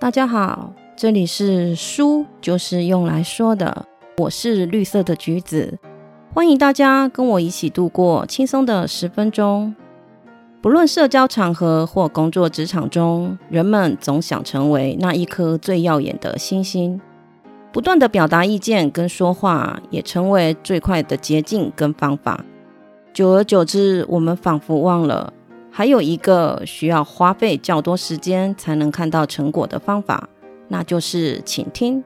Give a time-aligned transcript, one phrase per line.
[0.00, 3.84] 大家好，这里是书，就是用来说的。
[4.18, 5.76] 我是绿色的橘子，
[6.32, 9.74] 欢迎大家跟我一起度过轻松的十分钟。
[10.62, 17.00] 不论社交场合或工作职场中，人们总想成为那一颗最耀眼的星星。
[17.72, 22.44] 不断的表达意见跟说话，也成为最快的捷径跟方法。
[23.12, 25.32] 久而久之，我们仿佛忘了，
[25.78, 30.28] 还有一个需要花费较多时间才能看到成果的方法，
[30.66, 32.02] 那就是倾听。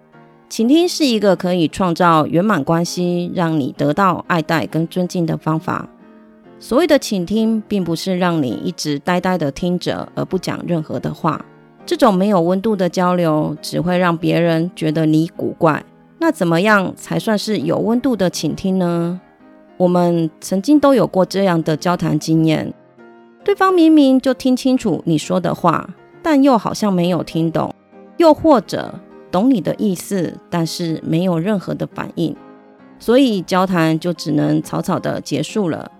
[0.51, 5.89] 倾听是一个可以创造圆满关系，让你得到爱戴跟尊敬的方法。
[6.59, 11.43] 所谓的倾听，并不是让你一直呆呆的听着而不讲任何的话。
[11.87, 15.83] 这种没有温度的交流，只会让别人觉得你古怪。
[16.19, 19.19] 那怎么样才算是有温度的倾听呢？
[19.79, 22.71] 我们曾经都有过这样的交谈经验：
[23.53, 25.87] 对方明明就听清楚你说的话，
[26.23, 27.75] 但又好像没有听懂，
[28.17, 28.95] 又或者。
[29.31, 32.35] 懂你的意思，但是没有任何的反应，
[32.99, 35.91] 所以交谈就只能草草的结束了。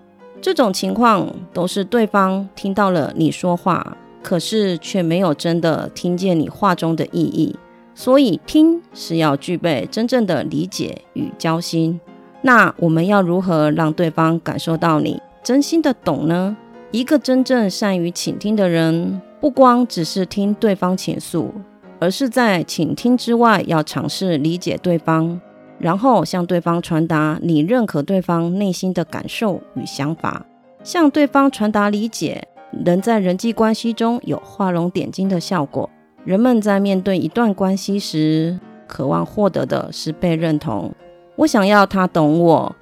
[0.41, 7.55] 这种情况都是对方听到了你说话，可是却没有真的听见你话中的意义。
[7.93, 12.01] 所以听是要具备真正的理解与交心。
[12.41, 16.57] 那我们要如何让对方感受到你真心的懂呢？
[16.93, 21.51] 一个真正善于倾听的人，不光只是听对方倾诉。
[21.99, 25.41] 而是在倾听之外，要尝试理解对方，
[25.79, 30.45] 然后向对方传达你认可对方内心的感受与想法，
[30.83, 32.47] 向对方传达理解，
[32.85, 35.89] 能在人际关系中有画龙点睛的效果。
[36.23, 40.93] 人们在面对一段关系时，渴望获得的是被认同。
[41.37, 42.75] 我想要他懂我，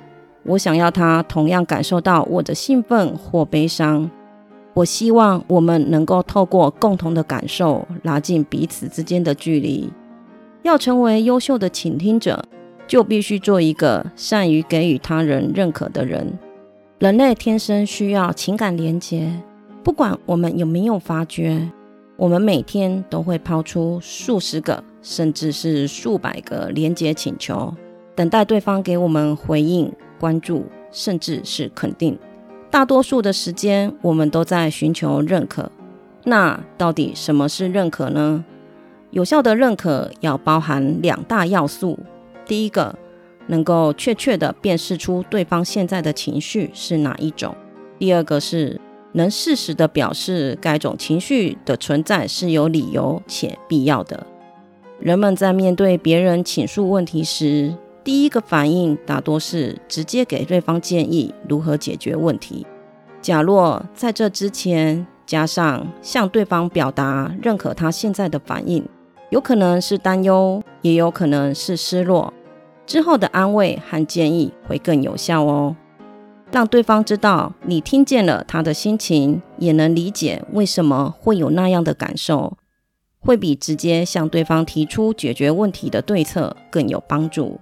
[0.44, 4.10] 我想要他同样感受到我的兴奋或悲伤。
[4.74, 9.92] 我希望我们能够透过共同的感受，拉近彼此之间的距离。
[10.64, 12.44] 要成为优秀的倾听者，
[12.88, 16.38] 就必须做一个善于给予他人认可的人。
[17.00, 19.30] 人类天生需要情感连结，
[19.84, 21.70] 不管我们有没有发觉，
[22.16, 27.74] 我们每天都会抛出数十个，甚至是数百个连结请求，
[28.16, 29.92] 等待对方给我们回应、
[30.22, 32.16] 关注，甚至是肯定。
[32.70, 35.72] 大多数的时间，我们都在寻求认可。
[36.26, 38.46] 那到底什么是认可呢？
[39.10, 41.98] 有效的认可要包含两大要素：
[42.46, 42.96] 第一个，
[43.48, 47.52] 能够确切的辨识出对方现在的情绪是哪一种；
[47.98, 48.80] 第二个是
[49.14, 54.28] 能适时的表示该种情绪的存在是有理由且必要的。
[55.00, 62.66] 人们在面对别人倾诉问题时，第一个反应大多是直接给对方建议如何解决问题。
[63.22, 68.84] 假若在这之前加上向对方表达认可他现在的反应，
[69.30, 72.34] 有可能是担忧，也有可能是失落。
[72.88, 75.76] 之后的安慰和建议会更有效哦。
[76.52, 82.58] 让对方知道你听见了他的心情，也能理解为什么会有那样的感受，
[83.20, 87.60] 会比直接向对方提出解决问题的对策更有帮助。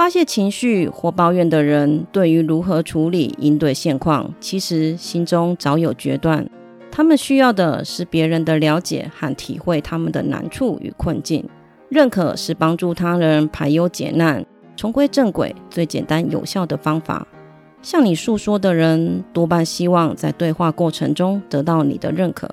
[0.00, 6.48] 发泄情绪或抱怨的人，对于如何处理应对现况，其实心中早有决断。
[6.90, 11.46] 他们需要的是别人的了解和体会他们的难处与困境。
[11.90, 14.42] 认可是帮助他人排忧解难、
[14.74, 17.28] 重归正轨最简单有效的方法。
[17.82, 22.48] 向你诉说的人，多半希望在对话过程中得到你的认可。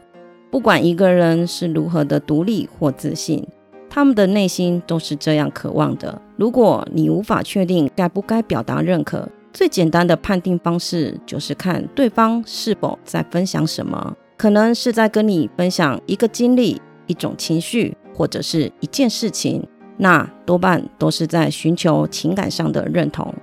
[0.52, 3.48] 不管一个人是如何的独立或自信。
[3.90, 6.22] 他们的内心都是这样渴望的。
[6.38, 19.68] 如果你无法确定该不该表达认可，最简单的判定方式就是看对方是否在分享什么，可能是在跟你分享一个经历、一种情绪或者是一件事情，
[19.98, 23.34] 那多半都是在寻求情感上的认同。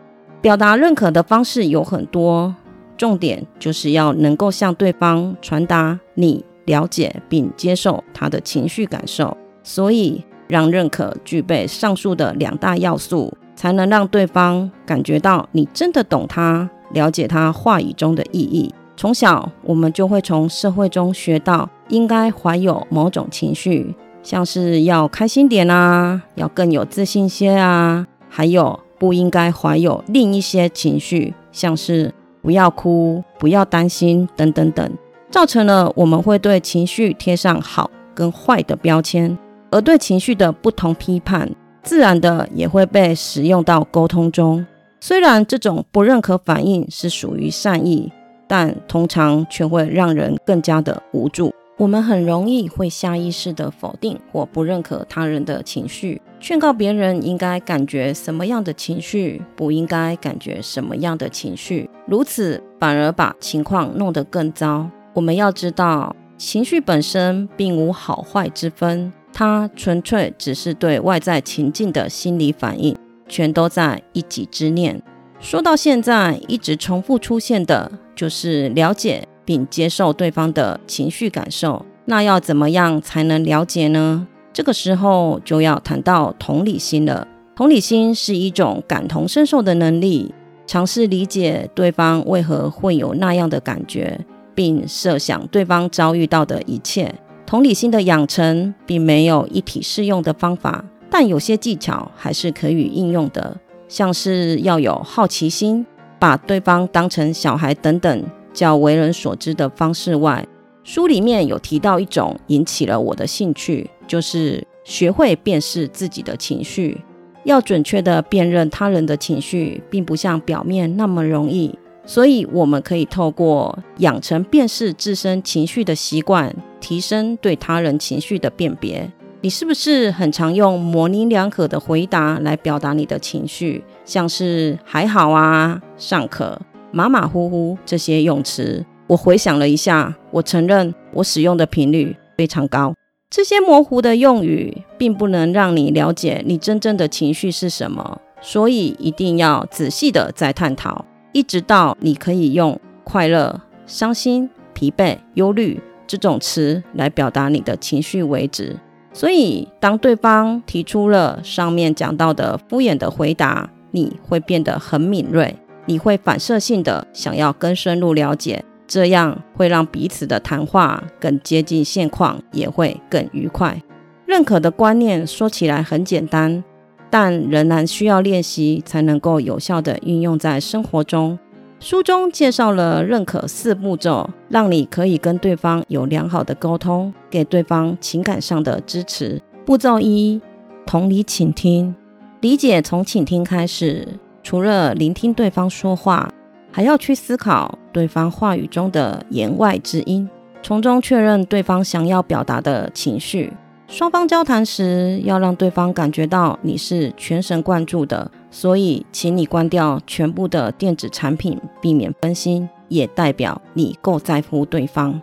[0.40, 2.54] 表达认可的方式有很多，
[2.96, 10.24] 重点就是要能够向对方传达你了解并接受他的情绪感受，所以。
[10.48, 18.72] 让认可具备上述的两大要素，才能让对方感觉到你真的懂他，了解他话语中的意义。
[18.96, 34.88] 从小，我们就会从社会中学到，应该怀有某种情绪，像是要开心点啊，要更有自信些啊，还有不应该怀有另一些情绪，像是不要哭、不要担心等等等，
[35.28, 39.36] 造成了我们会对情绪贴上好跟坏的标签。
[39.74, 41.50] 而对情绪的不同批判，
[41.82, 44.64] 自然的也会被使用到沟通中。
[45.00, 48.12] 虽然这种不认可反应是属于善意，
[48.46, 51.52] 但通常却会让人更加的无助。
[51.76, 64.88] 我们很容易会下意识的否定或不认可他人的情绪，劝告别人应该感觉什么样的情绪，不应该感觉什么样的情绪，如此反而把情况弄得更糟。
[65.14, 72.96] 我们要知道，情绪本身并无好坏之分，它纯粹只是对外在情境的心理反应，
[73.28, 75.02] 全都在一己之念。
[75.38, 79.28] 说到现在，一直重复出现的就是了解。
[79.46, 84.26] 并接受对方的情绪感受，那要怎么样才能了解呢？
[84.54, 87.28] 这个时候就要谈到同理心了。
[87.54, 90.32] 同理心是一种感同身受的能力，
[90.66, 94.18] 尝试理解对方为何会有那样的感觉，
[94.54, 97.14] 并设想对方遭遇到的一切。
[97.54, 103.56] 同理心的养成并没有一体适用的方法，但有些技巧还是可以应用的，
[103.86, 105.86] 像是要有好奇心，
[106.18, 108.24] 把对方当成小孩等等。
[108.52, 110.44] 较为人所知的方式外，
[110.82, 117.00] 书里面有提到一种引起了我的兴趣，就是学会辨识自己的情绪。
[117.44, 121.72] 要准确的辨认他人的情绪，并不像表面那么容易，
[122.04, 126.52] 所以我们可以透过养成辨识自身情绪的习惯，
[126.84, 129.10] 提升对他人情绪的辨别。
[129.40, 136.60] 你是不是很常用模棱两可的回答来表达你的情绪，像是还好啊、尚可。
[136.92, 142.92] 马马虎虎这些用词，我回想了一下，我承认我使用的频率非常高。
[143.30, 155.80] 这些模糊的用语并不能让你了解你真正的情绪是什么，所以一定要仔细的再探讨，一直到你可以用快乐、伤心、疲惫、忧虑
[156.16, 158.76] 这种词来表达你的情绪为止。
[159.12, 165.56] 所以，当对方提出了上面讲到的敷衍的回答，你会变得很敏锐。
[165.86, 173.82] 你会反射性的想要更深入了解，这样会让彼此的谈话更接近现况，也会更愉快。
[174.26, 176.64] 认可的观念说起来很简单，
[177.10, 181.38] 但仍然需要练习才能够有效的运用在生活中。
[181.84, 189.38] 书中介绍了认可四步骤，让你可以跟对方有良好的沟通，给对方情感上的支持。
[189.66, 190.40] 步骤一：
[190.86, 191.94] 同理倾听，
[192.40, 194.08] 理解从倾听开始。
[194.42, 196.26] 除了聆听对方说话，
[196.72, 200.26] 还要去思考对方话语中的言外之音，
[200.62, 203.52] 从中确认对方想要表达的情绪。
[203.86, 215.20] 双方交谈时，要让对方感觉到你是全神贯注的，所以请你关掉全部的电子产品，避免分心，也代表你够在乎对方。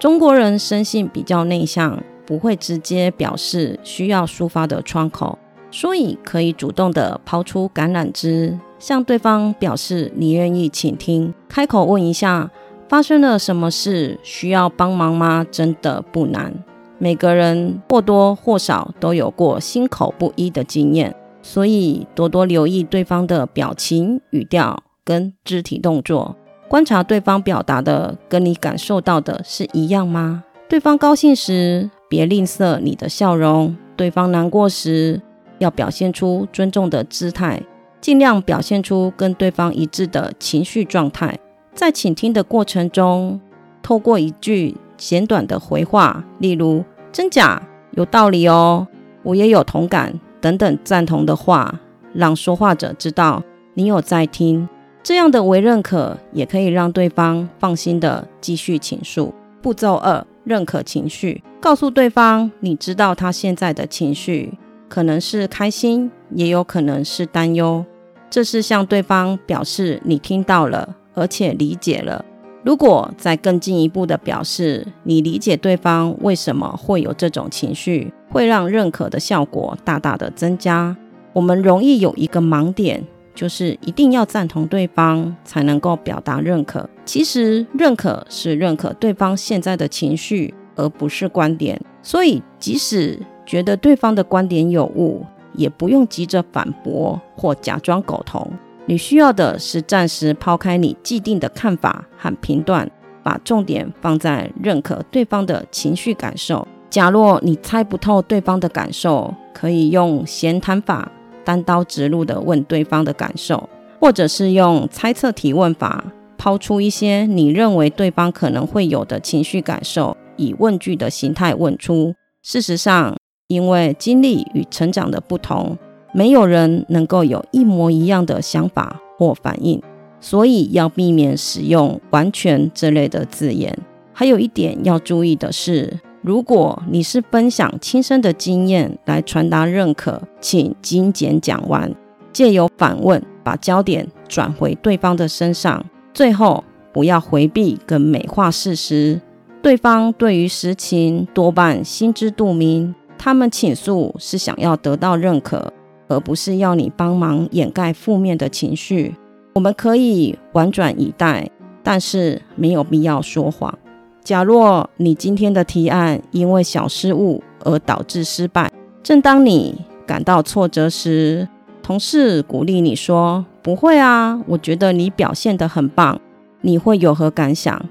[0.00, 5.38] 中国人生性比较内向，不会直接表示需要抒发的窗口。
[5.70, 12.50] 所以可以主动的抛出橄榄枝，向对方表示你愿意倾听，开口问一下
[12.88, 15.46] 发生了什么事，需要帮忙吗？
[15.52, 16.52] 真的不难。
[16.98, 26.36] 每个人或多或少都有过心口不一的经验，所以多多留意对方的表情、语调跟肢体动作，
[26.68, 30.44] 观察对方表达的跟你感受到的是一样吗？
[30.68, 35.20] 对方高兴时，别吝啬你的笑容；对方难过时，
[35.58, 37.60] 要表现出尊重的姿态，
[38.00, 41.38] 尽量表现出跟对方一致的情绪状态。
[41.74, 43.40] 在倾听的过程中，
[43.82, 47.60] 透过一句简短的回话，例如“真假
[47.92, 48.86] ”“有道理哦
[49.24, 51.80] ”“我也有同感”等等赞同的话，
[52.12, 54.68] 让说话者知道你有在听。
[55.02, 59.32] 这样的为认可，也可以让对方放心的继续倾诉。
[59.62, 64.52] 步骤二：认可情绪，告诉对方你知道他现在的情绪。
[64.88, 67.82] 可能是开心，也有可能是担忧。
[68.28, 72.24] 这是向对方表示你听到了，而且理解了。
[72.64, 80.96] 如果再更进一步的表示你理解对方为什么会有这种情绪，会让认可的效果大大的增加。
[81.32, 83.04] 我们容易有一个盲点，
[83.34, 86.88] 就是一定要赞同对方才能够表达认可。
[87.04, 91.80] 其实认可是认可对方现在的情绪，而不是观点。
[92.00, 98.48] 所以即使觉得对方的观点有误，也不用急着反驳或假装苟同。
[98.92, 102.86] 你需要的是暂时抛开你既定的看法和评断，
[103.22, 106.68] 把重点放在认可对方的情绪感受。
[106.90, 111.10] 假若你猜不透对方的感受，可以用闲谈法，
[111.42, 113.66] 单刀直入的问对方的感受，
[113.98, 116.04] 或者是用猜测提问法，
[116.36, 122.14] 抛出一些你认为对方可能会有的情绪感受，以问句的形态问出。
[122.42, 125.78] 事实上，因为经历与成长的不同，
[126.12, 129.82] 没有人能够有一模一样的想法或反应，
[130.20, 133.76] 所以要避免使用“完全”这类的字眼。
[134.12, 141.94] 还有一点要注意的是，如果你是分享亲身的经验来传达认可，请精简讲完，
[142.32, 145.84] 借由反问把焦点转回对方的身上。
[146.12, 149.18] 最后，不要回避跟美化事实。
[149.62, 155.72] 对方对于实情多半心知肚明，他们倾诉是想要得到认可，
[156.12, 159.16] 而不是要你帮忙掩盖负面的情绪。
[159.54, 161.50] 我们可以婉转以待，
[161.82, 163.76] 但是没有必要说谎。
[164.22, 168.70] 假若你今天的提案因为小失误而导致失败，
[169.02, 171.48] 正当你感到挫折时，
[171.82, 176.20] 同事鼓励你说：“不会啊，我觉得你表现得很棒。”
[176.64, 177.84] 你会有何感想？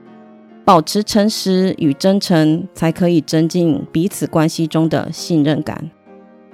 [0.63, 5.91] 保持诚实与真诚，才可以增进彼此关系中的信任感。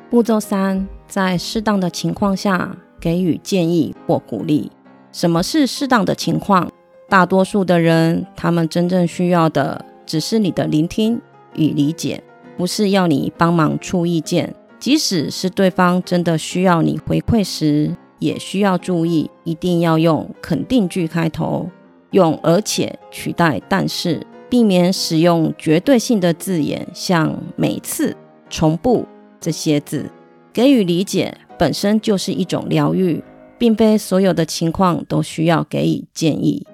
[0.09, 4.71] 步骤三，在适当的情况下给予建议或鼓励。
[5.11, 6.69] 什么是适当的情况？
[7.09, 11.19] 大多数的人，他们真正需要的只是你的聆听
[11.55, 12.21] 与理解，
[12.57, 14.53] 不是要你帮忙出意见。
[14.79, 21.69] 即使是对方真的需要你回馈时，也需要注意，一定要用肯定句开头。
[22.11, 28.15] 用而且取代但是，避免使用绝对性的字眼，像每次、
[28.49, 29.05] 重复
[29.39, 30.09] 这些字。
[30.57, 33.23] 给予理解本身就是一种疗愈，
[33.59, 36.65] 并非所有的情况都需要给予建议。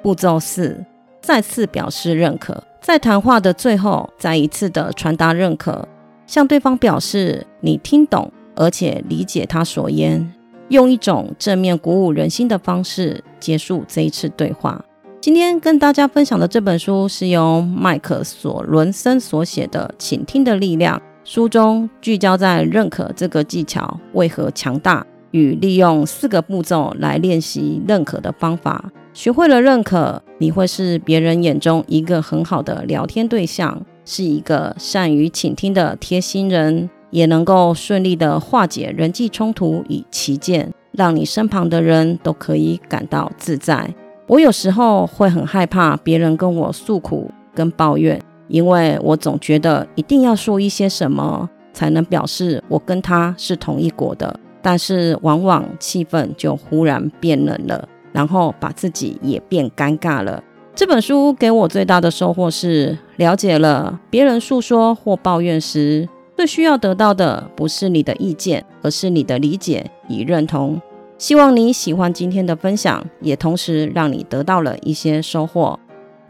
[0.00, 0.84] 步骤四，
[1.20, 5.88] 再次表示认可，在谈话的最后，再一次的传达认可，
[6.24, 10.32] 向对方表示你听懂而且理解他所言。
[10.68, 14.80] 用一种正面鼓舞人心的方式结束这一次对话。
[15.20, 20.96] 今天跟大家分享的这本书是由麦克索伦森所写的《倾听的力量》。
[21.24, 28.90] 书中聚焦在认可这个技巧为何强大，与利用四个步骤来练习认可的方法。
[29.12, 36.88] 学会了认可，你会是别人眼中一个很好的聊天对象，是一个善于倾听的贴心人。
[37.12, 43.94] 也能够顺利的化解人际冲突与旗舰，让你身旁的人都可以感到自在。
[44.26, 48.18] 我有时候会很害怕别人跟我诉苦跟抱怨，
[48.52, 54.38] 因为我总觉得一定要说一些什么才能表示我跟他是同一国的。
[54.60, 60.44] 但是往往气氛就忽然变冷了，然后把自己也变尴尬了。
[60.74, 66.08] 这本书给我最大的收获是了解了别人诉说或抱怨时。
[66.36, 70.80] 最需要得到的不是你的意见，而是你的理解与认同。
[71.18, 75.78] 希望你喜欢今天的分享，也同时让你得到了一些收获。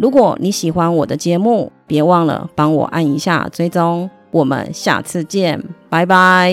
[0.02, 4.10] 如果你喜欢我的节目，别忘了帮我按一下追踪。
[4.32, 6.52] 我们下次见，拜拜。